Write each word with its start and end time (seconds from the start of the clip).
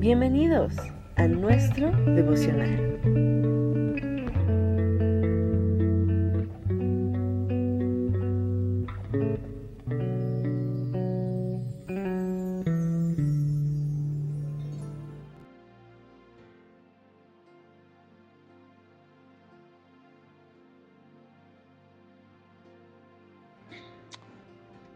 Bienvenidos 0.00 0.72
a 1.16 1.28
nuestro 1.28 1.90
devocional. 2.06 2.98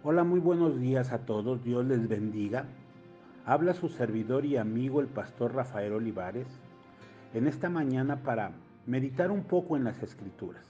Hola, 0.03 0.25
muy 0.25 0.41
buenos 0.41 0.81
días 0.81 1.13
a 1.13 1.27
todos, 1.27 1.63
Dios 1.63 1.85
les 1.85 2.09
bendiga. 2.09 2.65
Habla 3.47 3.75
su 3.75 3.91
servidor 3.91 4.47
y 4.47 4.57
amigo 4.57 5.03
el 5.03 5.07
pastor 5.07 5.55
Rafael 5.55 5.93
Olivares 5.93 6.47
en 7.35 7.47
esta 7.47 7.69
mañana 7.69 8.23
para 8.23 8.53
meditar 8.87 9.31
un 9.31 9.45
poco 9.45 9.77
en 9.77 9.85
las 9.85 10.03
escrituras. 10.03 10.65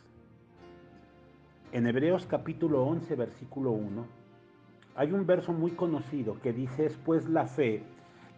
En 1.70 1.86
Hebreos 1.86 2.26
capítulo 2.26 2.82
11 2.84 3.14
versículo 3.14 3.70
1 3.70 4.06
hay 4.96 5.12
un 5.12 5.24
verso 5.24 5.52
muy 5.52 5.70
conocido 5.70 6.40
que 6.40 6.52
dice 6.52 6.86
es 6.86 6.96
pues 6.96 7.28
la 7.28 7.46
fe, 7.46 7.84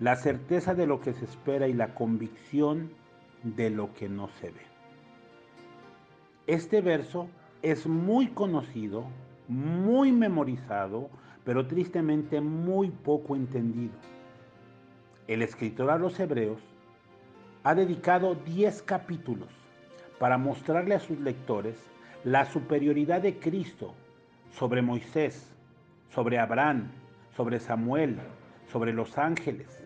la 0.00 0.16
certeza 0.16 0.74
de 0.74 0.86
lo 0.86 1.00
que 1.00 1.14
se 1.14 1.24
espera 1.24 1.66
y 1.66 1.72
la 1.72 1.94
convicción 1.94 2.90
de 3.42 3.70
lo 3.70 3.94
que 3.94 4.10
no 4.10 4.28
se 4.28 4.50
ve. 4.50 4.60
Este 6.46 6.82
verso 6.82 7.28
es 7.62 7.86
muy 7.86 8.26
conocido, 8.26 9.06
muy 9.48 10.12
memorizado, 10.12 11.08
pero 11.42 11.66
tristemente 11.66 12.42
muy 12.42 12.90
poco 12.90 13.34
entendido 13.34 13.94
el 15.28 15.42
escritor 15.42 15.90
a 15.90 15.98
los 15.98 16.18
hebreos 16.20 16.60
ha 17.64 17.74
dedicado 17.74 18.34
10 18.34 18.82
capítulos 18.82 19.48
para 20.18 20.38
mostrarle 20.38 20.94
a 20.94 21.00
sus 21.00 21.18
lectores 21.20 21.76
la 22.24 22.44
superioridad 22.44 23.20
de 23.20 23.38
Cristo 23.38 23.94
sobre 24.52 24.82
Moisés, 24.82 25.52
sobre 26.14 26.38
Abraham, 26.38 26.90
sobre 27.36 27.58
Samuel, 27.58 28.18
sobre 28.70 28.92
los 28.92 29.18
ángeles. 29.18 29.84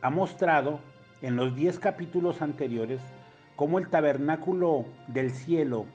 Ha 0.00 0.10
mostrado 0.10 0.80
en 1.22 1.36
los 1.36 1.54
10 1.54 1.78
capítulos 1.78 2.42
anteriores 2.42 3.00
cómo 3.56 3.78
el 3.78 3.88
tabernáculo 3.88 4.86
del 5.08 5.30
cielo 5.30 5.86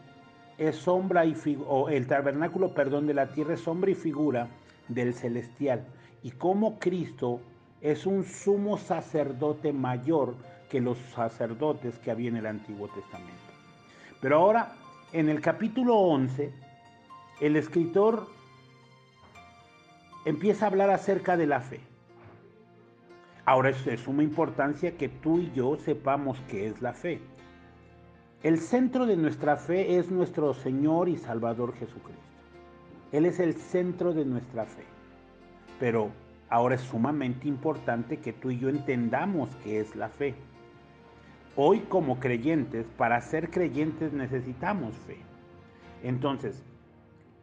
es 0.57 0.75
sombra 0.75 1.25
y 1.25 1.35
o 1.67 1.89
el 1.89 2.07
tabernáculo, 2.07 2.73
perdón, 2.73 3.07
de 3.07 3.15
la 3.15 3.27
tierra 3.27 3.55
es 3.55 3.61
sombra 3.61 3.91
y 3.91 3.95
figura 3.95 4.47
del 4.87 5.13
celestial 5.13 5.85
y 6.23 6.31
cómo 6.31 6.77
Cristo 6.79 7.41
es 7.81 8.05
un 8.05 8.23
sumo 8.23 8.77
sacerdote 8.77 9.73
mayor 9.73 10.35
que 10.69 10.79
los 10.79 10.97
sacerdotes 11.13 11.97
que 11.99 12.11
había 12.11 12.29
en 12.29 12.37
el 12.37 12.45
Antiguo 12.45 12.87
Testamento. 12.89 13.33
Pero 14.21 14.37
ahora, 14.37 14.73
en 15.11 15.27
el 15.29 15.41
capítulo 15.41 15.95
11, 15.95 16.53
el 17.41 17.55
escritor 17.55 18.27
empieza 20.25 20.65
a 20.65 20.69
hablar 20.69 20.91
acerca 20.91 21.35
de 21.35 21.47
la 21.47 21.59
fe. 21.59 21.81
Ahora 23.45 23.71
es 23.71 23.83
de 23.83 23.97
suma 23.97 24.21
importancia 24.21 24.95
que 24.95 25.09
tú 25.09 25.39
y 25.39 25.51
yo 25.53 25.75
sepamos 25.77 26.37
qué 26.47 26.67
es 26.67 26.81
la 26.81 26.93
fe. 26.93 27.19
El 28.43 28.59
centro 28.59 29.05
de 29.05 29.17
nuestra 29.17 29.57
fe 29.57 29.97
es 29.97 30.09
nuestro 30.11 30.53
Señor 30.53 31.09
y 31.09 31.17
Salvador 31.17 31.73
Jesucristo. 31.73 32.21
Él 33.11 33.25
es 33.25 33.39
el 33.39 33.55
centro 33.55 34.13
de 34.13 34.25
nuestra 34.25 34.65
fe. 34.65 34.85
Pero 35.79 36.11
Ahora 36.51 36.75
es 36.75 36.81
sumamente 36.81 37.47
importante 37.47 38.17
que 38.17 38.33
tú 38.33 38.51
y 38.51 38.59
yo 38.59 38.67
entendamos 38.67 39.49
qué 39.63 39.79
es 39.79 39.95
la 39.95 40.09
fe. 40.09 40.35
Hoy 41.55 41.79
como 41.79 42.19
creyentes, 42.19 42.85
para 42.97 43.21
ser 43.21 43.49
creyentes 43.49 44.11
necesitamos 44.11 44.93
fe. 45.07 45.17
Entonces, 46.03 46.61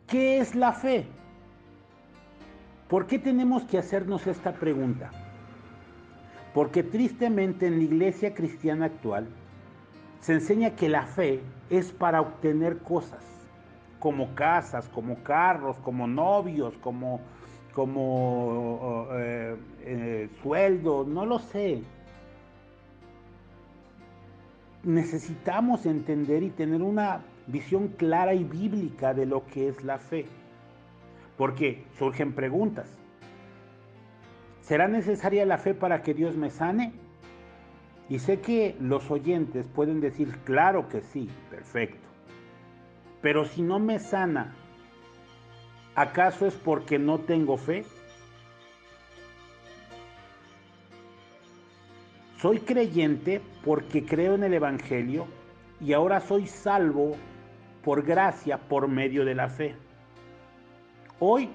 ¿qué 0.07 0.41
es 0.41 0.55
la 0.55 0.75
fe? 0.75 1.07
¿Por 2.91 3.07
qué 3.07 3.19
tenemos 3.19 3.63
que 3.63 3.79
hacernos 3.79 4.27
esta 4.27 4.53
pregunta? 4.53 5.11
Porque 6.53 6.83
tristemente 6.83 7.67
en 7.67 7.79
la 7.79 7.85
iglesia 7.85 8.35
cristiana 8.35 8.85
actual 8.85 9.27
se 10.21 10.35
enseña 10.35 10.77
que 10.77 10.91
la 10.91 11.05
fe 11.05 11.41
es 11.71 11.93
para 11.93 12.21
obtener 12.21 12.77
cosas, 12.81 13.25
como 14.01 14.35
casas, 14.35 14.87
como 14.91 15.23
carros, 15.23 15.77
como 15.79 16.07
novios, 16.07 16.77
como 16.83 17.21
como 17.79 19.07
eh, 19.13 19.55
eh, 19.83 20.29
sueldo, 20.43 21.05
no 21.05 21.25
lo 21.25 21.39
sé. 21.39 21.81
Necesitamos 24.83 25.87
entender 25.87 26.43
y 26.43 26.51
tener 26.51 26.83
una 26.83 27.21
visión 27.47 27.87
clara 27.97 28.35
y 28.35 28.43
bíblica 28.43 29.15
de 29.15 29.27
lo 29.27 29.47
que 29.47 29.69
es 29.69 29.85
la 29.85 29.99
fe. 29.99 30.27
Porque 31.37 31.85
surgen 31.97 32.33
preguntas. 32.33 32.91
¿Será 34.63 34.89
necesaria 34.89 35.47
la 35.47 35.59
fe 35.59 35.73
para 35.73 36.03
que 36.03 36.15
Dios 36.15 36.35
me 36.35 36.51
sane? 36.51 36.93
Y 38.09 38.19
sé 38.19 38.41
que 38.41 38.75
los 38.81 39.09
oyentes 39.09 39.69
pueden 39.69 40.01
decir, 40.01 40.37
claro 40.43 40.89
que 40.89 41.01
sí, 41.01 41.31
perfecto. 41.49 42.09
Pero 43.23 43.45
si 43.45 43.63
no 43.63 43.79
me 43.79 44.01
sana, 44.01 44.57
¿Acaso 45.99 46.47
es 46.47 46.55
porque 46.55 46.97
no 46.97 47.19
tengo 47.19 47.57
fe? 47.57 47.85
Soy 52.41 52.61
creyente 52.61 53.41
porque 53.65 54.05
creo 54.07 54.37
en 54.37 54.45
el 54.45 54.55
Evangelio 54.55 55.27
y 55.81 55.95
ahora 55.95 56.21
soy 56.21 56.47
salvo 56.47 57.17
por 57.83 58.05
gracia 58.05 58.59
por 58.59 58.87
medio 58.87 59.25
de 59.25 59.35
la 59.35 59.49
fe. 59.49 59.75
Hoy, 61.19 61.51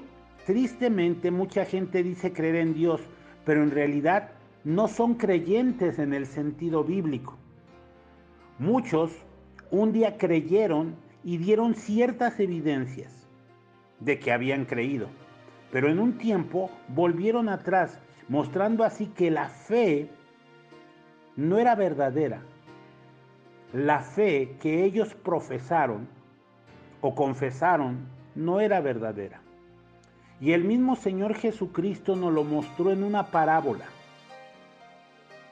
tristemente, 0.46 1.32
mucha 1.32 1.64
gente 1.64 2.04
dice 2.04 2.34
creer 2.34 2.58
en 2.58 2.74
Dios, 2.74 3.00
pero 3.46 3.64
en 3.64 3.72
realidad 3.72 4.32
no 4.66 4.90
son 4.90 5.16
creyentes 5.16 6.00
en 6.00 6.14
el 6.14 6.26
sentido 6.26 6.84
bíblico. 6.84 7.38
Muchos 8.60 9.14
un 9.72 9.94
día 9.94 10.18
creyeron 10.18 10.98
y 11.24 11.38
dieron 11.38 11.76
ciertas 11.76 12.42
evidencias 12.42 13.23
de 14.00 14.20
que 14.20 14.32
habían 14.32 14.66
creído. 14.66 15.08
Pero 15.72 15.90
en 15.90 16.00
un 16.00 16.18
tiempo 16.18 16.70
volvieron 16.88 17.50
atrás, 17.50 18.00
mostrando 18.30 18.84
así 18.84 19.08
que 19.08 19.32
la 19.32 19.50
fe 19.50 20.10
no 21.36 21.58
era 21.58 21.76
verdadera. 21.76 22.42
La 23.74 24.00
fe 24.00 24.56
que 24.62 24.84
ellos 24.84 25.16
profesaron 25.16 26.08
o 27.02 27.16
confesaron 27.16 28.08
no 28.36 28.60
era 28.60 28.82
verdadera. 28.82 29.42
Y 30.40 30.52
el 30.52 30.64
mismo 30.64 30.96
Señor 30.96 31.36
Jesucristo 31.36 32.16
nos 32.16 32.34
lo 32.34 32.44
mostró 32.44 32.92
en 32.92 33.04
una 33.04 33.28
parábola. 33.28 33.86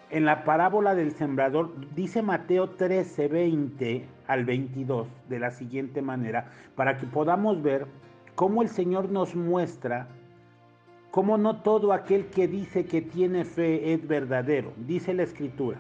En 0.10 0.26
la 0.26 0.44
parábola 0.44 0.94
del 0.94 1.14
sembrador, 1.14 1.72
dice 1.96 2.22
Mateo 2.22 2.72
13, 2.72 3.30
20 3.30 4.06
al 4.28 4.44
22, 4.44 5.08
de 5.30 5.40
la 5.40 5.52
siguiente 5.52 6.02
manera, 6.02 6.52
para 6.76 6.98
que 6.98 7.06
podamos 7.06 7.64
ver 7.64 7.88
cómo 8.36 8.62
el 8.62 8.70
Señor 8.70 9.10
nos 9.10 9.36
muestra 9.36 10.08
cómo 11.12 11.38
no 11.38 11.62
todo 11.62 11.92
aquel 11.92 12.28
que 12.28 12.48
dice 12.48 12.86
que 12.86 13.02
tiene 13.02 13.44
fe 13.44 13.94
es 13.94 14.08
verdadero. 14.08 14.74
Dice 14.78 15.14
la 15.14 15.24
Escritura, 15.24 15.78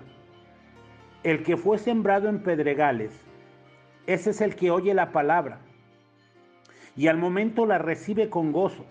el 1.23 1.43
que 1.43 1.57
fue 1.57 1.77
sembrado 1.77 2.27
en 2.27 2.43
pedregales, 2.43 3.11
ese 4.07 4.31
es 4.31 4.41
el 4.41 4.55
que 4.55 4.71
oye 4.71 4.93
la 4.93 5.11
palabra 5.11 5.59
y 6.97 7.07
al 7.07 7.17
momento 7.17 7.65
la 7.65 7.77
recibe 7.77 8.29
con 8.29 8.51
gozo, 8.51 8.85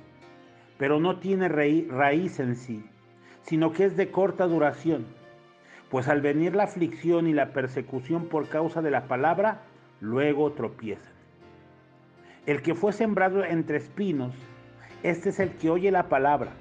pero 0.79 0.99
no 0.99 1.19
tiene 1.19 1.49
raíz 1.49 2.41
en 2.41 2.57
sí, 2.57 2.85
sino 3.43 3.73
que 3.73 3.85
es 3.85 3.97
de 3.97 4.11
corta 4.11 4.47
duración. 4.47 5.07
Pues 5.91 6.09
al 6.09 6.21
venir 6.21 6.55
la 6.55 6.65
aflicción 6.65 7.27
y 7.27 7.35
la 7.35 7.53
persecución 7.53 8.27
por 8.27 8.49
causa 8.49 8.81
de 8.81 8.93
la 8.93 9.09
palabra, 9.09 9.63
luego 10.01 10.53
tropieza. 10.53 11.10
El 12.47 12.63
que 12.63 12.75
fue 12.75 12.93
sembrado 12.93 13.45
entre 13.45 13.77
espinos, 13.77 14.35
este 15.03 15.29
es 15.29 15.41
el 15.41 15.51
que 15.57 15.69
oye 15.69 15.91
la 15.91 16.09
palabra, 16.09 16.53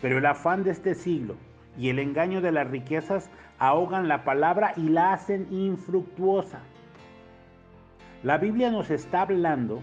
pero 0.00 0.18
el 0.18 0.26
afán 0.26 0.64
de 0.64 0.70
este 0.70 0.94
siglo 0.94 1.36
y 1.78 1.90
el 1.90 1.98
engaño 1.98 2.40
de 2.40 2.50
las 2.50 2.68
riquezas 2.70 3.30
ahogan 3.58 4.08
la 4.08 4.24
palabra 4.24 4.72
y 4.76 4.88
la 4.88 5.12
hacen 5.12 5.46
infructuosa. 5.50 6.60
La 8.22 8.38
Biblia 8.38 8.70
nos 8.70 8.90
está 8.90 9.22
hablando 9.22 9.80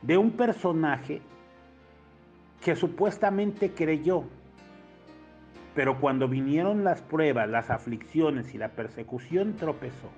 de 0.00 0.16
un 0.16 0.32
personaje 0.32 1.20
que 2.62 2.74
supuestamente 2.74 3.72
creyó, 3.72 4.24
pero 5.74 6.00
cuando 6.00 6.28
vinieron 6.28 6.82
las 6.82 7.02
pruebas, 7.02 7.48
las 7.48 7.68
aflicciones 7.68 8.54
y 8.54 8.58
la 8.58 8.70
persecución 8.70 9.56
tropezó. 9.56 10.08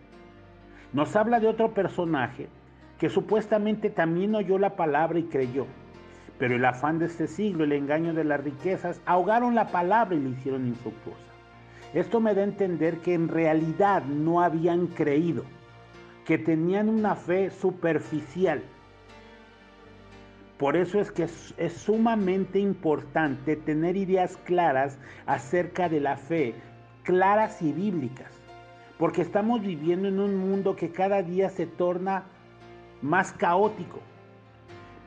Nos 0.92 1.16
habla 1.16 1.40
de 1.40 1.48
otro 1.48 1.74
personaje 1.74 2.48
que 2.98 3.10
supuestamente 3.10 3.90
también 3.90 4.34
oyó 4.34 4.58
la 4.58 4.76
palabra 4.76 5.18
y 5.18 5.24
creyó, 5.24 5.66
Pero 6.38 6.56
el 6.56 6.64
afán 6.64 6.98
de 6.98 7.06
este 7.06 7.26
siglo, 7.26 7.64
el 7.64 7.72
engaño 7.72 8.12
de 8.12 8.24
las 8.24 8.42
riquezas, 8.42 9.00
ahogaron 9.06 9.54
la 9.54 9.68
palabra 9.68 10.14
y 10.14 10.20
la 10.20 10.28
hicieron 10.30 10.66
infructuosa. 10.66 11.18
Esto 11.94 12.20
me 12.20 12.34
da 12.34 12.42
a 12.42 12.44
entender 12.44 12.98
que 12.98 13.14
en 13.14 13.28
realidad 13.28 14.04
no 14.04 14.42
habían 14.42 14.86
creído, 14.88 15.44
que 16.26 16.36
tenían 16.36 16.90
una 16.90 17.14
fe 17.14 17.50
superficial. 17.50 18.62
Por 20.58 20.76
eso 20.76 21.00
es 21.00 21.10
que 21.10 21.22
es, 21.22 21.72
sumamente 21.72 22.58
importante 22.58 23.56
tener 23.56 23.96
ideas 23.96 24.36
claras 24.44 24.98
acerca 25.26 25.88
de 25.88 26.00
la 26.00 26.16
fe, 26.16 26.54
claras 27.02 27.62
y 27.62 27.72
bíblicas, 27.72 28.32
porque 28.98 29.22
estamos 29.22 29.60
viviendo 29.62 30.08
en 30.08 30.18
un 30.18 30.36
mundo 30.36 30.76
que 30.76 30.90
cada 30.90 31.22
día 31.22 31.50
se 31.50 31.66
torna 31.66 32.24
más 33.02 33.32
caótico. 33.32 34.00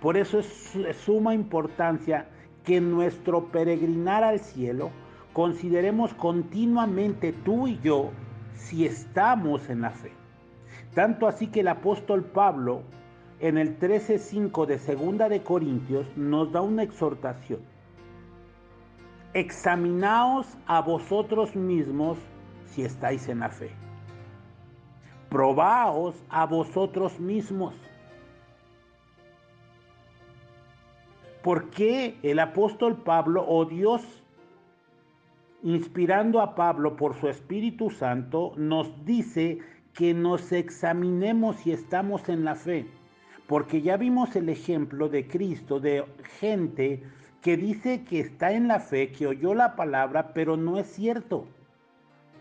Por 0.02 0.18
eso 0.18 0.40
es 0.40 0.76
suma 1.04 1.34
importancia 1.34 2.28
que 2.64 2.78
en 2.78 2.92
nuestro 2.92 3.46
peregrinar 3.46 4.24
al 4.24 4.40
cielo 4.40 4.92
consideremos 5.34 6.14
continuamente 6.14 7.34
tú 7.34 7.68
y 7.68 7.80
yo 7.80 8.12
si 8.56 8.86
estamos 8.86 9.70
en 9.70 9.82
la 9.82 9.92
fe. 9.92 10.12
Tanto 10.94 11.28
así 11.28 11.48
que 11.48 11.62
el 11.62 11.68
apóstol 11.68 12.24
Pablo 12.24 12.84
en 13.40 13.58
el 13.58 13.80
13.5 13.80 14.66
de 14.66 14.80
Segunda 14.80 15.30
de 15.30 15.42
Corintios 15.44 16.08
nos 16.18 16.52
da 16.52 16.62
una 16.62 16.84
exhortación. 16.84 17.62
Examinaos 19.34 20.48
a 20.66 20.82
vosotros 20.82 21.56
mismos 21.56 22.18
si 22.68 22.84
estáis 22.84 23.30
en 23.30 23.40
la 23.40 23.50
fe. 23.50 23.72
Probaos 25.30 26.16
a 26.30 26.46
vosotros 26.46 27.20
mismos. 27.20 27.76
¿Por 31.44 31.70
qué 31.70 32.18
el 32.24 32.40
apóstol 32.40 32.98
Pablo 32.98 33.46
o 33.48 33.64
Dios, 33.66 34.02
inspirando 35.64 36.42
a 36.42 36.56
Pablo 36.56 36.96
por 36.96 37.14
su 37.16 37.28
Espíritu 37.30 37.92
Santo, 37.92 38.54
nos 38.58 39.06
dice 39.06 39.60
que 39.94 40.14
nos 40.14 40.52
examinemos 40.52 41.58
si 41.58 41.72
estamos 41.72 42.28
en 42.28 42.44
la 42.44 42.56
fe? 42.56 42.88
Porque 43.48 43.82
ya 43.82 43.98
vimos 43.98 44.36
el 44.36 44.50
ejemplo 44.50 45.10
de 45.10 45.28
Cristo, 45.28 45.80
de 45.80 46.06
gente 46.40 47.04
que 47.42 47.56
dice 47.56 48.04
que 48.04 48.20
está 48.20 48.52
en 48.52 48.68
la 48.68 48.80
fe, 48.80 49.12
que 49.12 49.28
oyó 49.28 49.54
la 49.54 49.76
palabra, 49.76 50.34
pero 50.34 50.58
no 50.58 50.78
es 50.78 50.88
cierto. 50.88 51.48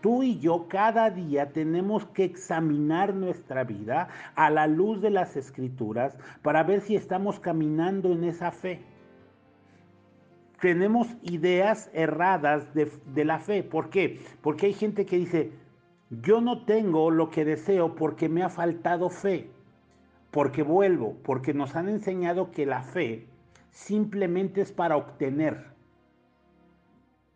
Tú 0.01 0.23
y 0.23 0.39
yo 0.39 0.67
cada 0.69 1.09
día 1.09 1.51
tenemos 1.51 2.05
que 2.05 2.23
examinar 2.23 3.13
nuestra 3.13 3.65
vida 3.65 4.07
a 4.35 4.49
la 4.49 4.65
luz 4.67 5.01
de 5.01 5.09
las 5.09 5.35
escrituras 5.35 6.17
para 6.41 6.63
ver 6.63 6.81
si 6.81 6.95
estamos 6.95 7.39
caminando 7.39 8.13
en 8.13 8.23
esa 8.23 8.51
fe. 8.51 8.81
Tenemos 10.61 11.07
ideas 11.21 11.89
erradas 11.93 12.73
de, 12.73 13.25
la 13.25 13.39
fe. 13.39 13.63
¿Por 13.63 13.89
qué? 13.89 14.21
Porque 14.41 14.67
hay 14.67 14.73
gente 14.73 15.05
que 15.05 15.17
dice, 15.17 15.51
yo 16.09 16.39
no 16.39 16.63
tengo 16.65 17.11
lo 17.11 17.29
que 17.29 17.45
deseo 17.45 17.95
porque 17.95 18.29
me 18.29 18.43
ha 18.43 18.49
faltado 18.49 19.09
fe. 19.09 19.49
Porque 20.31 20.63
vuelvo, 20.63 21.17
porque 21.23 21.53
nos 21.53 21.75
han 21.75 21.89
enseñado 21.89 22.51
que 22.51 22.65
la 22.65 22.83
fe 22.83 23.25
simplemente 23.71 24.61
es 24.61 24.71
para 24.71 24.95
obtener. 24.95 25.78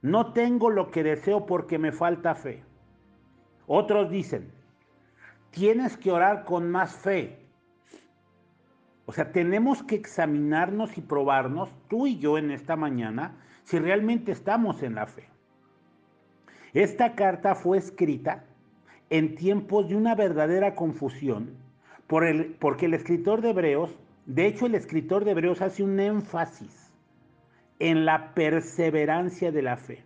No 0.03 0.33
tengo 0.33 0.69
lo 0.69 0.91
que 0.91 1.01
deseo 1.01 1.45
porque 1.45 1.79
me 1.79 1.93
falta 1.93 2.35
fe. 2.35 2.61
Otros 3.67 4.11
dicen, 4.11 4.51
tienes 5.49 5.95
que 5.95 6.11
orar 6.11 6.43
con 6.43 6.69
más 6.69 6.93
fe. 6.93 7.39
O 9.05 9.13
sea, 9.13 9.31
tenemos 9.31 9.81
que 9.81 9.95
examinarnos 9.95 10.97
y 10.97 11.01
probarnos, 11.01 11.69
tú 11.87 12.05
y 12.05 12.19
yo 12.19 12.37
en 12.37 12.51
esta 12.51 12.75
mañana, 12.75 13.37
si 13.63 13.79
realmente 13.79 14.33
estamos 14.33 14.83
en 14.83 14.95
la 14.95 15.07
fe. 15.07 15.29
Esta 16.73 17.15
carta 17.15 17.55
fue 17.55 17.77
escrita 17.77 18.43
en 19.09 19.35
tiempos 19.35 19.87
de 19.87 19.95
una 19.95 20.15
verdadera 20.15 20.75
confusión, 20.75 21.55
por 22.07 22.25
el, 22.25 22.55
porque 22.55 22.87
el 22.87 22.93
escritor 22.93 23.41
de 23.41 23.51
Hebreos, 23.51 23.97
de 24.25 24.47
hecho 24.47 24.65
el 24.65 24.75
escritor 24.75 25.23
de 25.23 25.31
Hebreos 25.31 25.61
hace 25.61 25.81
un 25.81 25.97
énfasis 25.97 26.82
en 27.79 28.05
la 28.05 28.33
perseverancia 28.33 29.51
de 29.51 29.61
la 29.61 29.77
fe. 29.77 30.03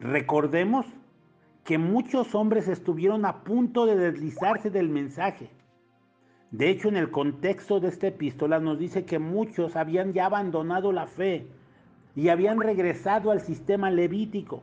Recordemos 0.00 0.86
que 1.64 1.78
muchos 1.78 2.34
hombres 2.34 2.68
estuvieron 2.68 3.24
a 3.24 3.42
punto 3.42 3.86
de 3.86 3.96
deslizarse 3.96 4.70
del 4.70 4.88
mensaje. 4.88 5.50
De 6.50 6.70
hecho, 6.70 6.88
en 6.88 6.96
el 6.96 7.10
contexto 7.10 7.80
de 7.80 7.88
esta 7.88 8.06
epístola 8.06 8.60
nos 8.60 8.78
dice 8.78 9.04
que 9.04 9.18
muchos 9.18 9.74
habían 9.74 10.12
ya 10.12 10.26
abandonado 10.26 10.92
la 10.92 11.06
fe 11.06 11.46
y 12.14 12.28
habían 12.28 12.60
regresado 12.60 13.30
al 13.30 13.40
sistema 13.40 13.90
levítico. 13.90 14.62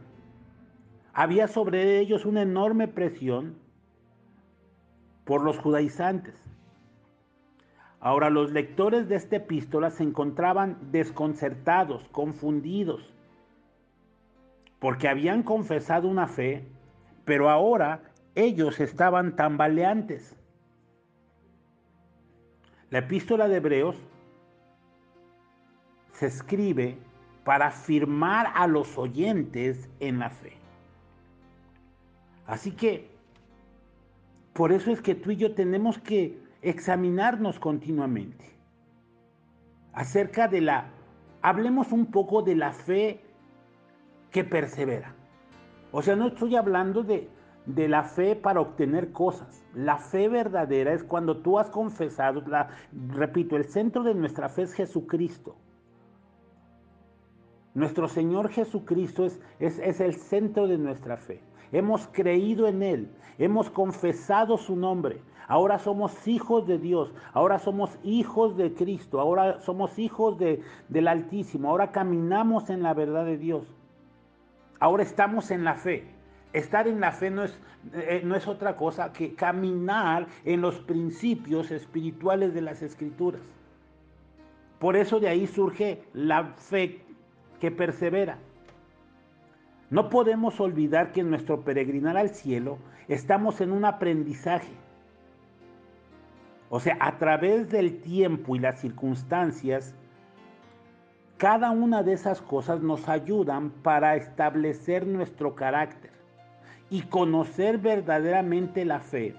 Había 1.13 1.47
sobre 1.47 1.99
ellos 1.99 2.25
una 2.25 2.41
enorme 2.41 2.87
presión 2.87 3.55
por 5.25 5.43
los 5.43 5.57
judaizantes. 5.59 6.42
Ahora 8.03 8.29
los 8.29 8.51
lectores 8.51 9.07
de 9.07 9.15
esta 9.15 9.37
epístola 9.37 9.89
se 9.89 10.03
encontraban 10.03 10.77
desconcertados, 10.91 12.05
confundidos, 12.09 13.13
porque 14.79 15.07
habían 15.07 15.41
confesado 15.41 16.09
una 16.09 16.27
fe, 16.27 16.67
pero 17.23 17.49
ahora 17.49 18.01
ellos 18.35 18.81
estaban 18.81 19.37
tambaleantes. 19.37 20.35
La 22.89 22.99
epístola 22.99 23.47
de 23.47 23.55
Hebreos 23.55 23.95
se 26.11 26.25
escribe 26.25 26.97
para 27.45 27.67
afirmar 27.67 28.51
a 28.53 28.67
los 28.67 28.97
oyentes 28.97 29.89
en 30.01 30.19
la 30.19 30.29
fe. 30.29 30.57
Así 32.47 32.71
que, 32.71 33.09
por 34.51 34.73
eso 34.73 34.91
es 34.91 34.99
que 34.99 35.15
tú 35.15 35.31
y 35.31 35.37
yo 35.37 35.55
tenemos 35.55 35.97
que 35.99 36.43
examinarnos 36.63 37.59
continuamente 37.59 38.53
acerca 39.93 40.47
de 40.47 40.61
la, 40.61 40.89
hablemos 41.41 41.91
un 41.91 42.07
poco 42.07 42.41
de 42.41 42.55
la 42.55 42.73
fe 42.73 43.21
que 44.31 44.43
persevera. 44.43 45.13
O 45.91 46.01
sea, 46.01 46.15
no 46.15 46.27
estoy 46.27 46.55
hablando 46.55 47.03
de, 47.03 47.29
de 47.65 47.87
la 47.87 48.03
fe 48.03 48.35
para 48.35 48.61
obtener 48.61 49.11
cosas. 49.11 49.63
La 49.75 49.97
fe 49.97 50.27
verdadera 50.27 50.93
es 50.93 51.03
cuando 51.03 51.37
tú 51.37 51.59
has 51.59 51.69
confesado, 51.69 52.41
la, 52.47 52.69
repito, 53.09 53.55
el 53.55 53.65
centro 53.65 54.03
de 54.03 54.15
nuestra 54.15 54.49
fe 54.49 54.63
es 54.63 54.73
Jesucristo. 54.73 55.55
Nuestro 57.75 58.07
Señor 58.07 58.49
Jesucristo 58.49 59.25
es, 59.25 59.39
es, 59.59 59.79
es 59.79 59.99
el 59.99 60.15
centro 60.15 60.67
de 60.67 60.77
nuestra 60.77 61.17
fe. 61.17 61.41
Hemos 61.73 62.07
creído 62.07 62.67
en 62.67 62.81
Él, 62.81 63.11
hemos 63.37 63.69
confesado 63.69 64.57
su 64.57 64.77
nombre, 64.77 65.19
Ahora 65.47 65.77
somos 65.77 66.27
hijos 66.27 66.65
de 66.67 66.77
Dios, 66.77 67.11
ahora 67.33 67.59
somos 67.59 67.97
hijos 68.03 68.55
de 68.55 68.73
Cristo, 68.73 69.19
ahora 69.19 69.59
somos 69.59 69.99
hijos 69.99 70.37
de, 70.37 70.61
del 70.87 71.07
Altísimo, 71.07 71.69
ahora 71.69 71.91
caminamos 71.91 72.69
en 72.69 72.81
la 72.81 72.93
verdad 72.93 73.25
de 73.25 73.37
Dios. 73.37 73.67
Ahora 74.79 75.03
estamos 75.03 75.51
en 75.51 75.63
la 75.63 75.75
fe. 75.75 76.05
Estar 76.53 76.87
en 76.87 76.99
la 76.99 77.11
fe 77.11 77.29
no 77.29 77.43
es, 77.43 77.57
eh, 77.93 78.21
no 78.23 78.35
es 78.35 78.47
otra 78.47 78.75
cosa 78.77 79.11
que 79.11 79.33
caminar 79.33 80.27
en 80.45 80.61
los 80.61 80.79
principios 80.79 81.71
espirituales 81.71 82.53
de 82.53 82.61
las 82.61 82.81
escrituras. 82.81 83.41
Por 84.79 84.95
eso 84.95 85.19
de 85.19 85.29
ahí 85.29 85.47
surge 85.47 86.03
la 86.13 86.53
fe 86.55 87.01
que 87.59 87.71
persevera. 87.71 88.37
No 89.93 90.09
podemos 90.09 90.59
olvidar 90.59 91.11
que 91.11 91.21
en 91.21 91.29
nuestro 91.29 91.61
peregrinar 91.61 92.17
al 92.17 92.31
cielo 92.31 92.79
estamos 93.07 93.61
en 93.61 93.71
un 93.71 93.85
aprendizaje. 93.85 94.73
O 96.71 96.79
sea, 96.79 96.97
a 96.99 97.19
través 97.19 97.69
del 97.69 98.01
tiempo 98.01 98.55
y 98.55 98.59
las 98.59 98.81
circunstancias, 98.81 99.93
cada 101.37 101.69
una 101.69 102.01
de 102.01 102.13
esas 102.13 102.41
cosas 102.41 102.81
nos 102.81 103.07
ayudan 103.07 103.69
para 103.69 104.15
establecer 104.15 105.05
nuestro 105.05 105.53
carácter 105.53 106.09
y 106.89 107.03
conocer 107.03 107.77
verdaderamente 107.77 108.85
la 108.85 108.99
fe, 108.99 109.35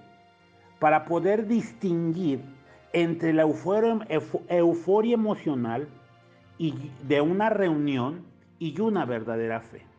para 0.78 1.04
poder 1.04 1.49
distinguir 1.49 2.40
entre 2.92 3.32
la 3.32 3.42
euforia, 3.42 5.14
emocional 5.14 5.88
y 6.58 6.92
de 7.08 7.20
una 7.20 7.50
reunión 7.50 8.25
y 8.61 8.80
una 8.80 9.04
verdadera 9.04 9.58
fe. 9.58 9.93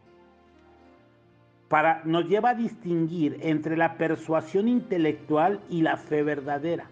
Para, 1.67 2.01
nos 2.05 2.27
lleva 2.27 2.51
a 2.51 2.55
distinguir 2.55 3.39
entre 3.41 3.75
la 3.75 3.98
persuasión 3.98 4.67
intelectual 4.67 5.60
y 5.69 5.81
la 5.81 5.98
fe 5.98 6.24
verdadera. 6.24 6.86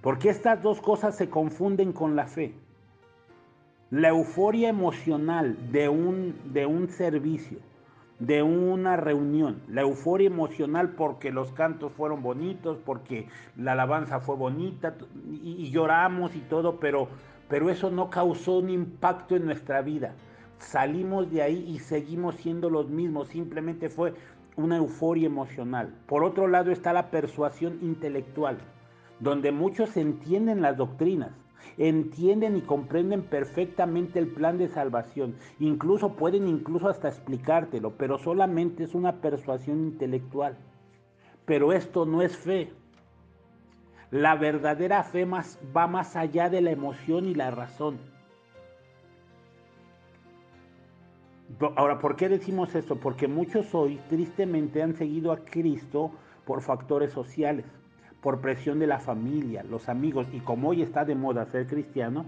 Porque 0.00 0.30
estas 0.30 0.62
dos 0.62 0.80
cosas 0.80 1.16
se 1.16 1.28
confunden 1.28 1.92
con 1.92 2.16
la 2.16 2.26
fe. 2.26 2.54
La 3.90 4.08
euforia 4.08 4.70
emocional 4.70 5.56
de 5.70 5.88
un, 5.88 6.34
de 6.52 6.66
un 6.66 6.88
servicio 6.88 7.58
de 8.26 8.40
una 8.40 8.96
reunión, 8.96 9.62
la 9.68 9.80
euforia 9.80 10.28
emocional 10.28 10.90
porque 10.90 11.32
los 11.32 11.50
cantos 11.52 11.92
fueron 11.92 12.22
bonitos, 12.22 12.78
porque 12.84 13.26
la 13.56 13.72
alabanza 13.72 14.20
fue 14.20 14.36
bonita 14.36 14.94
y, 15.28 15.68
lloramos 15.72 16.36
y 16.36 16.38
todo, 16.38 16.78
pero, 16.78 17.08
pero 17.48 17.68
eso 17.68 17.90
no 17.90 18.10
causó 18.10 18.58
un 18.58 18.70
impacto 18.70 19.34
en 19.34 19.44
nuestra 19.44 19.82
vida. 19.82 20.14
Salimos 20.62 21.30
de 21.30 21.42
ahí 21.42 21.64
y 21.68 21.80
seguimos 21.80 22.36
siendo 22.36 22.70
los 22.70 22.88
mismos, 22.88 23.28
simplemente 23.28 23.90
fue 23.90 24.14
una 24.56 24.76
euforia 24.76 25.26
emocional. 25.26 25.92
Por 26.06 26.24
otro 26.24 26.46
lado 26.46 26.70
está 26.70 26.92
la 26.92 27.10
persuasión 27.10 27.78
intelectual, 27.82 28.58
donde 29.18 29.50
muchos 29.50 29.96
entienden 29.96 30.62
las 30.62 30.76
doctrinas, 30.76 31.32
entienden 31.78 32.56
y 32.56 32.60
comprenden 32.62 33.22
perfectamente 33.22 34.20
el 34.20 34.28
plan 34.28 34.56
de 34.56 34.68
salvación, 34.68 35.34
incluso 35.58 36.14
pueden 36.14 36.46
incluso 36.46 36.88
hasta 36.88 37.08
explicártelo, 37.08 37.92
pero 37.98 38.16
solamente 38.16 38.84
es 38.84 38.94
una 38.94 39.20
persuasión 39.20 39.80
intelectual. 39.80 40.56
Pero 41.44 41.72
esto 41.72 42.06
no 42.06 42.22
es 42.22 42.36
fe. 42.36 42.72
La 44.10 44.36
verdadera 44.36 45.02
fe 45.02 45.26
más, 45.26 45.58
va 45.76 45.86
más 45.88 46.14
allá 46.14 46.48
de 46.48 46.60
la 46.60 46.70
emoción 46.70 47.26
y 47.26 47.34
la 47.34 47.50
razón. 47.50 47.98
Ahora, 51.76 51.98
¿por 51.98 52.16
qué 52.16 52.28
decimos 52.28 52.74
esto? 52.74 52.96
Porque 52.96 53.28
muchos 53.28 53.74
hoy 53.74 54.00
tristemente 54.08 54.82
han 54.82 54.94
seguido 54.94 55.32
a 55.32 55.44
Cristo 55.44 56.10
por 56.44 56.62
factores 56.62 57.12
sociales 57.12 57.66
por 58.22 58.40
presión 58.40 58.78
de 58.78 58.86
la 58.86 59.00
familia, 59.00 59.64
los 59.64 59.88
amigos, 59.88 60.28
y 60.32 60.40
como 60.40 60.68
hoy 60.68 60.80
está 60.80 61.04
de 61.04 61.16
moda 61.16 61.44
ser 61.46 61.66
cristiano, 61.66 62.24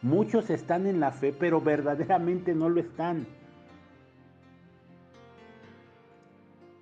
muchos 0.00 0.48
están 0.50 0.86
en 0.86 1.00
la 1.00 1.10
fe, 1.10 1.34
pero 1.38 1.60
verdaderamente 1.60 2.54
no 2.54 2.68
lo 2.68 2.80
están. 2.80 3.26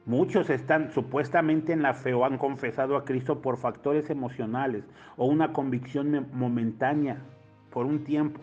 Muchos 0.05 0.51
están 0.51 0.91
supuestamente 0.93 1.73
en 1.73 1.83
la 1.83 1.95
fe 1.95 2.13
o 2.13 2.25
han 2.25 2.37
confesado 2.37 2.97
a 2.97 3.05
Cristo 3.05 3.41
por 3.41 3.57
factores 3.57 4.11
emocionales 4.11 4.85
o 5.17 5.25
una 5.27 5.53
convicción 5.53 6.27
momentánea 6.33 7.23
por 7.71 7.87
un 7.87 8.05
tiempo. 8.05 8.41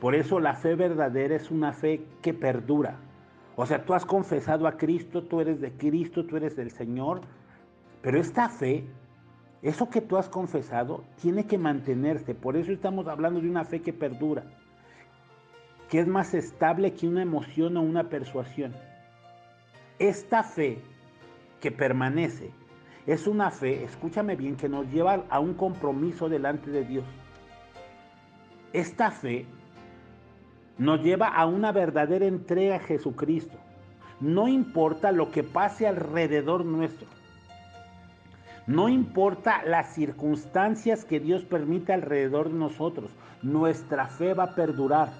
Por 0.00 0.14
eso 0.14 0.40
la 0.40 0.54
fe 0.54 0.74
verdadera 0.74 1.36
es 1.36 1.50
una 1.50 1.72
fe 1.72 2.02
que 2.22 2.34
perdura. 2.34 2.96
O 3.56 3.64
sea, 3.64 3.84
tú 3.84 3.94
has 3.94 4.04
confesado 4.04 4.66
a 4.66 4.76
Cristo, 4.76 5.22
tú 5.22 5.40
eres 5.40 5.60
de 5.60 5.72
Cristo, 5.72 6.26
tú 6.26 6.36
eres 6.36 6.56
del 6.56 6.70
Señor, 6.70 7.22
pero 8.02 8.20
esta 8.20 8.50
fe, 8.50 8.84
eso 9.62 9.88
que 9.88 10.02
tú 10.02 10.18
has 10.18 10.28
confesado, 10.28 11.04
tiene 11.20 11.46
que 11.46 11.56
mantenerse. 11.56 12.34
Por 12.34 12.56
eso 12.56 12.70
estamos 12.70 13.08
hablando 13.08 13.40
de 13.40 13.48
una 13.48 13.64
fe 13.64 13.80
que 13.80 13.94
perdura, 13.94 14.44
que 15.88 16.00
es 16.00 16.06
más 16.06 16.34
estable 16.34 16.92
que 16.92 17.08
una 17.08 17.22
emoción 17.22 17.78
o 17.78 17.82
una 17.82 18.10
persuasión. 18.10 18.74
Esta 19.98 20.42
fe 20.42 20.78
que 21.60 21.70
permanece 21.70 22.50
es 23.06 23.26
una 23.26 23.50
fe, 23.50 23.84
escúchame 23.84 24.36
bien, 24.36 24.56
que 24.56 24.68
nos 24.68 24.86
lleva 24.92 25.24
a 25.30 25.40
un 25.40 25.54
compromiso 25.54 26.28
delante 26.28 26.70
de 26.70 26.84
Dios. 26.84 27.04
Esta 28.74 29.10
fe 29.10 29.46
nos 30.78 31.02
lleva 31.02 31.28
a 31.28 31.46
una 31.46 31.72
verdadera 31.72 32.26
entrega 32.26 32.76
a 32.76 32.80
Jesucristo. 32.80 33.56
No 34.20 34.48
importa 34.48 35.12
lo 35.12 35.30
que 35.30 35.42
pase 35.42 35.86
alrededor 35.86 36.64
nuestro. 36.64 37.06
No 38.66 38.88
importa 38.88 39.62
las 39.64 39.94
circunstancias 39.94 41.04
que 41.04 41.20
Dios 41.20 41.44
permite 41.44 41.92
alrededor 41.92 42.48
de 42.50 42.58
nosotros, 42.58 43.10
nuestra 43.42 44.06
fe 44.06 44.34
va 44.34 44.44
a 44.44 44.54
perdurar. 44.56 45.10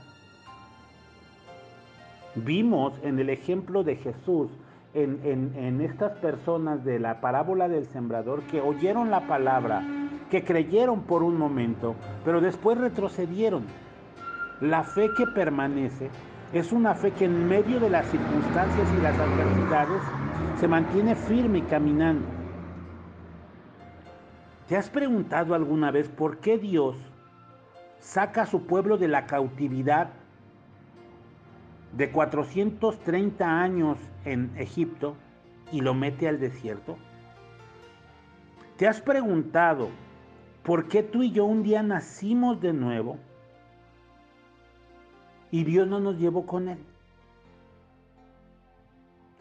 Vimos 2.34 2.92
en 3.02 3.18
el 3.20 3.30
ejemplo 3.30 3.84
de 3.84 3.96
Jesús, 3.96 4.50
en, 4.94 5.80
estas 5.80 6.12
personas 6.18 6.84
de 6.84 6.98
la 6.98 7.20
parábola 7.20 7.68
del 7.68 7.86
sembrador, 7.86 8.42
que 8.44 8.60
oyeron 8.60 9.10
la 9.10 9.26
palabra, 9.26 9.82
que 10.30 10.42
creyeron 10.42 11.02
por 11.02 11.22
un 11.22 11.38
momento, 11.38 11.94
pero 12.25 12.40
después 12.40 12.78
retrocedieron. 12.78 13.64
La 14.60 14.82
fe 14.82 15.10
que 15.14 15.26
permanece 15.26 16.08
es 16.54 16.72
una 16.72 16.94
fe 16.94 17.10
que 17.10 17.26
en 17.26 17.46
medio 17.46 17.78
de 17.78 17.90
las 17.90 18.06
circunstancias 18.06 18.88
y 18.96 19.02
las 19.02 19.18
adversidades 19.18 20.00
se 20.58 20.66
mantiene 20.66 21.14
firme 21.14 21.58
y 21.58 21.62
caminando. 21.62 22.26
¿Te 24.66 24.76
has 24.78 24.88
preguntado 24.88 25.54
alguna 25.54 25.90
vez 25.90 26.08
por 26.08 26.38
qué 26.38 26.56
Dios 26.56 26.96
saca 28.00 28.42
a 28.42 28.46
su 28.46 28.66
pueblo 28.66 28.96
de 28.96 29.08
la 29.08 29.26
cautividad 29.26 30.08
de 31.92 32.10
430 32.10 33.60
años 33.60 33.98
en 34.25 34.56
Egipto 34.56 35.16
y 35.70 35.82
lo 35.82 35.92
mete 35.92 36.28
al 36.28 36.40
desierto? 36.40 36.96
¿Te 38.78 38.88
has 38.88 39.02
preguntado 39.02 39.90
por 40.62 40.88
qué 40.88 41.02
tú 41.02 41.22
y 41.22 41.30
yo 41.30 41.44
un 41.44 41.62
día 41.62 41.82
nacimos 41.82 42.58
de 42.62 42.72
nuevo 42.72 43.18
y 45.50 45.65
Dios 45.65 45.87
no 45.88 46.00
nos 46.00 46.19
llevó 46.19 46.47
con 46.47 46.69
él? 46.69 46.79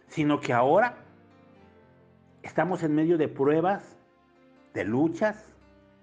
Sino 0.07 0.39
que 0.39 0.53
ahora 0.53 0.97
estamos 2.43 2.83
en 2.83 2.95
medio 2.95 3.17
de 3.17 3.27
pruebas, 3.27 3.97
de 4.73 4.83
luchas 4.83 5.53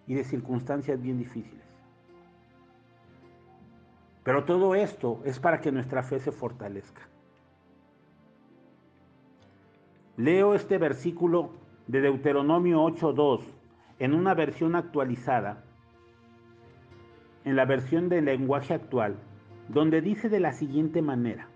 y 0.07 0.15
de 0.15 0.25
circunstancias 0.25 1.01
bien 1.01 1.19
difíciles. 1.19 1.63
Pero 4.25 4.45
todo 4.45 4.75
esto 4.75 5.21
es 5.25 5.39
para 5.39 5.61
que 5.61 5.73
nuestra 5.73 6.03
fe 6.03 6.21
se 6.21 6.33
fortalezca. 6.33 7.03
Leo 10.17 10.55
este 10.55 10.79
versículo 10.79 11.51
de 11.87 12.01
Deuteronomio 12.01 12.83
8.2 12.85 13.41
en 13.99 14.15
una 14.15 14.35
versión 14.35 14.77
actualizada, 14.77 15.65
en 17.45 17.57
la 17.57 17.65
versión 17.65 18.09
del 18.09 18.27
lenguaje 18.27 18.75
actual, 18.75 19.17
donde 19.69 20.00
dice 20.00 20.28
de 20.28 20.40
la 20.40 20.52
siguiente 20.52 21.02
manera, 21.02 21.49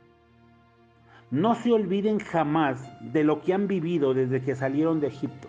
no 1.31 1.55
se 1.57 1.73
olviden 1.73 2.21
jamás 2.21 2.81
de 3.01 3.25
lo 3.25 3.41
que 3.41 3.53
han 3.53 3.67
vivido 3.67 4.15
desde 4.15 4.43
que 4.43 4.55
salieron 4.55 5.01
de 5.01 5.09
Egipto 5.09 5.49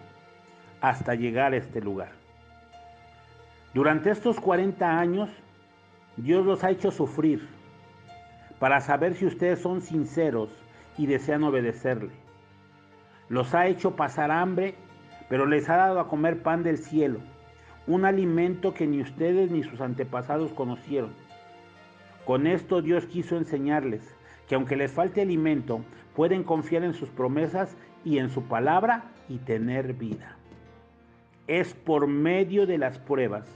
hasta 0.82 1.16
llegar 1.16 1.54
a 1.54 1.58
este 1.58 1.82
lugar. 1.82 2.12
Durante 3.74 4.10
estos 4.10 4.40
40 4.40 5.00
años, 5.00 5.30
Dios 6.16 6.46
los 6.46 6.64
ha 6.64 6.72
hecho 6.72 6.90
sufrir 6.90 7.48
para 8.60 8.82
saber 8.82 9.14
si 9.14 9.28
ustedes 9.28 9.60
son 9.60 9.82
sinceros 9.82 10.50
y 10.98 11.06
desean 11.06 11.44
obedecerle. 11.44 12.12
Los 13.30 13.54
ha 13.54 13.68
hecho 13.68 13.96
pasar 13.96 14.32
hambre, 14.32 14.76
pero 15.30 15.46
les 15.46 15.70
ha 15.70 15.78
dado 15.78 16.00
a 16.00 16.08
comer 16.08 16.42
pan 16.42 16.64
del 16.64 16.80
cielo, 16.80 17.20
un 17.86 18.06
alimento 18.06 18.74
que 18.74 18.88
ni 18.88 19.02
ustedes 19.02 19.52
ni 19.52 19.64
sus 19.64 19.80
antepasados 19.80 20.54
conocieron. 20.54 21.12
Con 22.28 22.46
esto 22.46 22.82
Dios 22.82 23.06
quiso 23.06 23.38
enseñarles 23.38 24.02
que 24.50 24.56
aunque 24.56 24.76
les 24.76 24.92
falte 24.92 25.22
alimento, 25.22 25.80
pueden 26.14 26.44
confiar 26.44 26.84
en 26.84 26.94
sus 26.94 27.08
promesas 27.08 27.78
y 28.04 28.18
en 28.18 28.30
su 28.30 28.44
palabra 28.44 29.06
y 29.30 29.38
tener 29.38 29.94
vida. 29.94 30.36
Es 31.48 31.74
por 31.74 32.06
medio 32.08 32.68
de 32.68 32.78
las 32.78 33.00
pruebas 33.00 33.48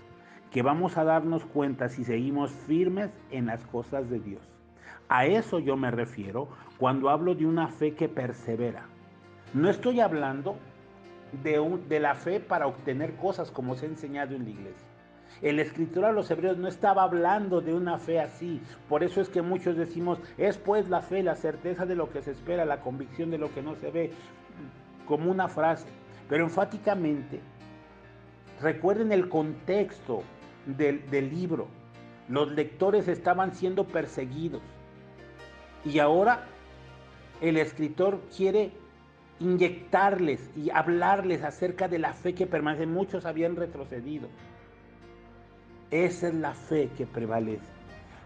que 0.51 0.61
vamos 0.61 0.97
a 0.97 1.03
darnos 1.03 1.43
cuenta 1.43 1.89
si 1.89 2.05
seguimos 2.05 2.49
firmes 2.51 3.09
en 3.29 3.47
las 3.47 3.61
cosas 3.65 4.09
de 4.09 4.21
Dios. 4.21 4.41
A 5.09 5.25
eso 5.25 5.59
yo 5.59 5.75
me 5.75 5.91
refiero 5.91 6.47
cuando 6.77 7.09
hablo 7.09 7.35
de 7.35 7.45
una 7.45 7.67
fe 7.67 7.93
que 7.93 8.07
persevera. 8.07 8.85
No 9.53 9.69
estoy 9.69 9.99
hablando 9.99 10.55
de, 11.43 11.99
la 11.99 12.15
fe 12.15 12.39
para 12.39 12.67
obtener 12.67 13.15
cosas 13.15 13.51
como 13.51 13.75
se 13.75 13.85
ha 13.87 13.89
enseñado 13.89 14.33
en 14.33 14.45
la 14.45 14.49
iglesia. 14.51 14.90
El 15.41 15.59
escritor 15.59 16.05
a 16.05 16.11
los 16.11 16.29
hebreos 16.29 16.57
no 16.57 16.67
estaba 16.67 17.03
hablando 17.03 17.61
de 17.61 17.73
una 17.73 17.97
fe 17.97 18.19
así. 18.19 18.61
Por 18.89 19.03
eso 19.03 19.21
es 19.21 19.29
que 19.29 19.41
muchos 19.41 19.75
decimos, 19.75 20.19
es 20.37 20.57
pues 20.57 20.89
la 20.89 21.01
fe, 21.01 21.23
la 21.23 21.35
certeza 21.35 21.85
de 21.85 21.95
lo 21.95 22.09
que 22.11 22.21
se 22.21 22.31
espera, 22.31 22.65
la 22.65 22.81
convicción 22.81 23.31
de 23.31 23.37
lo 23.37 23.53
que 23.53 23.61
no 23.61 23.75
se 23.75 23.91
ve, 23.91 24.11
como 25.05 25.31
una 25.31 25.47
frase. 25.47 25.87
Pero 26.29 26.43
enfáticamente 26.43 27.41
Recuerden 28.61 29.11
el 29.11 29.27
contexto 29.27 30.21
del, 30.67 31.01
libro. 31.11 31.67
Los 32.29 32.51
lectores 32.51 33.07
estaban 33.07 33.55
siendo 33.55 33.87
perseguidos. 33.87 34.61
Y 35.83 35.97
ahora 35.97 36.45
el 37.41 37.57
escritor 37.57 38.21
quiere 38.35 38.71
inyectarles 39.39 40.51
y 40.55 40.69
hablarles 40.69 41.43
acerca 41.43 41.87
de 41.87 41.97
la 41.97 42.13
fe 42.13 42.35
que 42.35 42.45
permanece. 42.45 42.85
Muchos 42.85 43.25
habían 43.25 43.55
retrocedido. 43.55 44.29
Esa 45.91 46.29
es 46.29 46.33
la 46.33 46.53
fe 46.53 46.89
que 46.97 47.05
prevalece. 47.05 47.65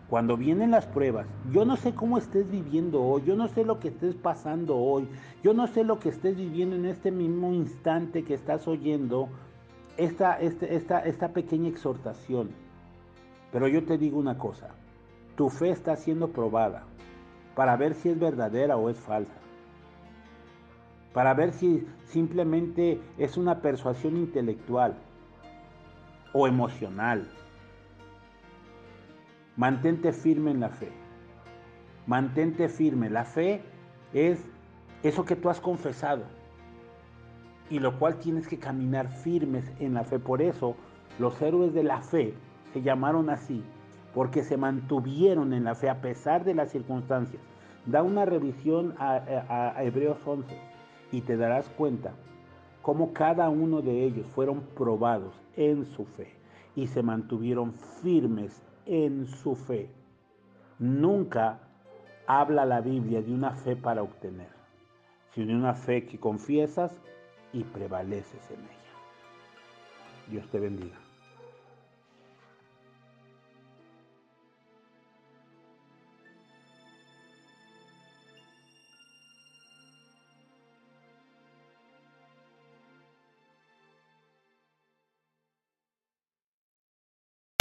Cuando 0.10 0.38
vienen 0.38 0.70
las 0.70 0.86
pruebas, 0.86 1.26
yo 1.52 1.66
no 1.66 1.76
sé 1.78 1.96
cómo 1.96 2.20
estés 2.20 2.50
viviendo 2.50 3.02
hoy, 3.02 3.24
yo 3.26 3.36
no 3.36 3.48
sé 3.48 3.66
lo 3.66 3.80
que 3.80 3.88
estés 3.88 4.14
pasando 4.14 4.78
hoy, 4.78 5.08
yo 5.44 5.54
no 5.56 5.66
sé 5.66 5.84
lo 5.84 6.00
que 6.00 6.10
estés 6.10 6.38
viviendo 6.38 6.76
en 6.76 6.86
este 6.86 7.12
mismo 7.12 7.52
instante 7.54 8.24
que 8.24 8.36
estás 8.36 8.68
oyendo 8.68 9.30
esta, 9.98 10.40
este, 10.40 10.76
esta, 10.76 11.00
esta 11.00 11.30
pequeña 11.30 11.70
exhortación. 11.70 12.52
Pero 13.52 13.68
yo 13.68 13.84
te 13.84 13.98
digo 13.98 14.20
una 14.20 14.38
cosa, 14.38 14.70
tu 15.36 15.50
fe 15.50 15.72
está 15.72 15.96
siendo 15.96 16.30
probada. 16.30 16.84
para 17.56 17.78
ver 17.78 17.96
si 17.96 18.10
es 18.10 18.20
verdadera 18.20 18.78
o 18.78 18.90
es 18.90 18.98
falsa. 19.00 19.34
Para 21.14 21.34
ver 21.34 21.54
si 21.54 21.88
simplemente 22.04 23.00
es 23.18 23.38
una 23.38 23.62
persuasión 23.62 24.18
intelectual 24.18 24.96
o 26.34 26.48
emocional. 26.48 27.28
Mantente 29.58 30.12
firme 30.12 30.52
en 30.52 30.60
la 30.60 30.70
fe. 30.70 30.92
Mantente 32.08 32.70
firme. 32.70 33.10
La 33.10 33.24
fe 33.24 33.62
es 34.14 34.46
eso 35.04 35.26
que 35.26 35.36
tú 35.36 35.50
has 35.50 35.62
confesado 35.62 36.24
y 37.70 37.80
lo 37.80 37.98
cual 37.98 38.18
tienes 38.18 38.48
que 38.48 38.60
caminar 38.60 39.08
firmes 39.08 39.72
en 39.80 39.94
la 39.94 40.04
fe. 40.04 40.20
Por 40.20 40.42
eso 40.42 40.76
los 41.20 41.42
héroes 41.42 41.74
de 41.74 41.84
la 41.84 42.02
fe 42.02 42.34
se 42.74 42.82
llamaron 42.82 43.30
así, 43.30 43.64
porque 44.14 44.44
se 44.44 44.58
mantuvieron 44.58 45.54
en 45.54 45.64
la 45.64 45.76
fe 45.76 45.90
a 45.90 46.02
pesar 46.02 46.44
de 46.44 46.54
las 46.54 46.72
circunstancias. 46.72 47.42
Da 47.86 48.04
una 48.04 48.26
revisión 48.26 48.96
a, 48.98 49.82
Hebreos 49.84 50.18
11 50.26 50.58
y 51.12 51.22
te 51.22 51.38
darás 51.38 51.70
cuenta 51.70 52.14
cómo 52.82 53.14
cada 53.14 53.50
uno 53.50 53.82
de 53.82 54.04
ellos 54.04 54.28
fueron 54.34 54.62
probados 54.76 55.34
en 55.56 55.86
su 55.86 56.06
fe 56.06 56.34
y 56.76 56.88
se 56.88 57.04
mantuvieron 57.04 57.74
firmes 58.02 58.62
en 58.86 59.27
su 59.27 59.56
fe. 59.56 59.89
Nunca 60.80 61.60
habla 62.27 62.65
la 62.65 62.82
Biblia 62.82 63.22
de 63.22 63.34
una 63.34 63.51
fe 63.51 63.75
para 63.75 64.04
obtener, 64.04 64.50
sino 65.34 65.48
de 65.48 65.56
una 65.56 65.74
fe 65.74 66.06
que 66.06 66.20
confiesas 66.20 67.01
y 67.54 67.63
prevaleces 67.63 68.50
en 68.51 68.60
ella. 68.60 70.30
Dios 70.30 70.50
te 70.50 70.60
bendiga. 70.60 71.05